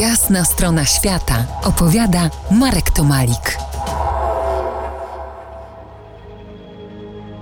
[0.00, 3.58] Jasna strona świata opowiada Marek Tomalik.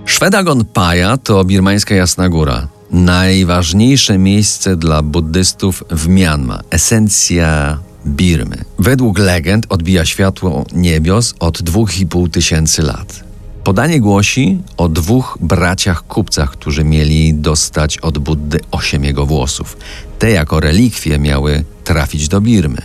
[0.05, 2.67] Szwedagon Paja to birmańska Jasna Góra.
[2.91, 6.63] Najważniejsze miejsce dla buddystów w Myanmar.
[6.69, 8.57] Esencja Birmy.
[8.79, 13.23] Według legend odbija światło niebios od 2,5 tysięcy lat.
[13.63, 19.77] Podanie głosi o dwóch braciach kupcach, którzy mieli dostać od Buddy osiem jego włosów.
[20.19, 22.81] Te jako relikwie miały trafić do Birmy.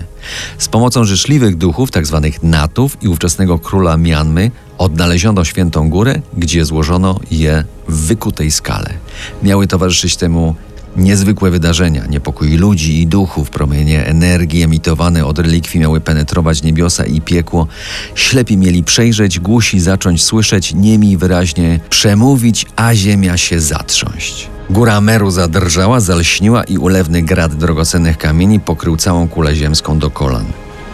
[0.59, 2.21] Z pomocą życzliwych duchów, tzw.
[2.23, 8.91] Tak natów i ówczesnego króla Mianmy, odnaleziono Świętą Górę, gdzie złożono je w wykutej skale.
[9.43, 10.55] Miały towarzyszyć temu
[10.97, 17.21] Niezwykłe wydarzenia, niepokój ludzi i duchów, promienie energii emitowane od relikwii miały penetrować niebiosa i
[17.21, 17.67] piekło.
[18.15, 24.49] Ślepi mieli przejrzeć, głusi zacząć słyszeć, niemi wyraźnie przemówić, a ziemia się zatrząść.
[24.71, 30.45] Góra Meru zadrżała, zalśniła i ulewny grad drogocennych kamieni pokrył całą kulę ziemską do kolan.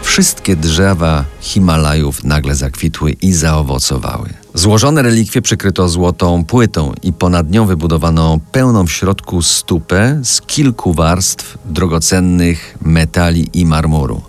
[0.01, 4.29] Wszystkie drzewa Himalajów nagle zakwitły i zaowocowały.
[4.53, 10.93] Złożone relikwie przykryto złotą płytą i ponad nią wybudowano pełną w środku stupę z kilku
[10.93, 14.21] warstw drogocennych metali i marmuru.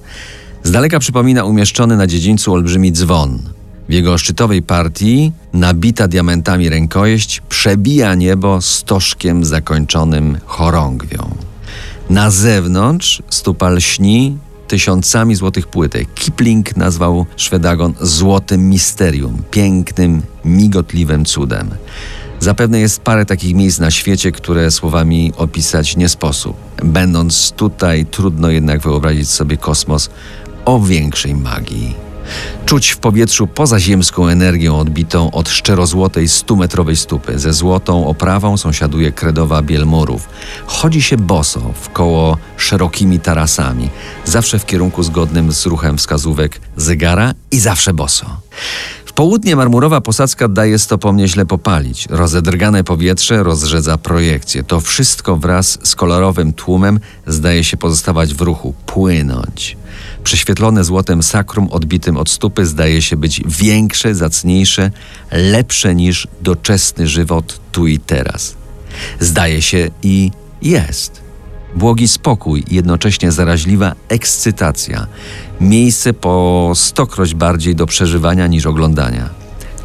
[0.62, 3.39] Z daleka przypomina umieszczony na dziedzińcu olbrzymi dzwon.
[3.89, 11.34] W jego szczytowej partii nabita diamentami rękojeść przebija niebo stożkiem zakończonym chorągwią.
[12.11, 16.14] Na zewnątrz stupa lśni tysiącami złotych płytek.
[16.14, 21.70] Kipling nazwał Szwedagon złotym misterium, pięknym, migotliwym cudem.
[22.41, 26.56] Zapewne jest parę takich miejsc na świecie, które słowami opisać nie sposób.
[26.84, 30.11] Będąc tutaj, trudno jednak wyobrazić sobie kosmos
[30.64, 32.08] o większej magii.
[32.67, 37.39] Czuć w powietrzu pozaziemską energię odbitą od szczerozłotej stumetrowej stupy.
[37.39, 40.29] Ze złotą oprawą sąsiaduje kredowa biel murów.
[40.67, 43.91] Chodzi się boso w koło szerokimi tarasami,
[44.25, 48.27] zawsze w kierunku zgodnym z ruchem wskazówek zegara i zawsze boso.
[49.19, 52.06] Południe marmurowa posadzka daje stopom nieźle popalić.
[52.11, 54.62] Rozedrgane powietrze rozrzedza projekcje.
[54.64, 59.77] To wszystko wraz z kolorowym tłumem zdaje się pozostawać w ruchu, płynąć.
[60.24, 64.90] Prześwietlone złotem sakrum odbitym od stupy zdaje się być większe, zacniejsze,
[65.33, 68.57] lepsze niż doczesny żywot tu i teraz.
[69.20, 70.30] Zdaje się i
[70.62, 71.27] jest.
[71.74, 75.06] Błogi spokój i jednocześnie zaraźliwa ekscytacja.
[75.61, 79.30] Miejsce po stokroć bardziej do przeżywania niż oglądania.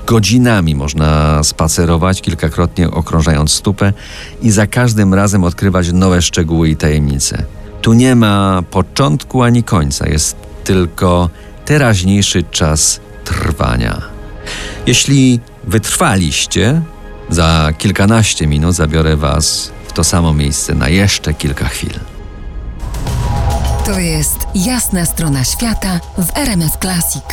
[0.05, 3.93] Godzinami można spacerować, kilkakrotnie okrążając stupę
[4.41, 7.45] i za każdym razem odkrywać nowe szczegóły i tajemnice.
[7.81, 11.29] Tu nie ma początku ani końca, jest tylko
[11.66, 14.01] teraźniejszy czas trwania.
[14.88, 16.81] Jeśli wytrwaliście,
[17.29, 21.99] za kilkanaście minut zabiorę Was to samo miejsce na jeszcze kilka chwil.
[23.85, 27.23] To jest jasna strona świata w RMS Classic.